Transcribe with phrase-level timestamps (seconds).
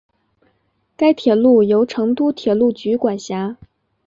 [0.97, 3.57] 该铁路由成都铁路局管辖。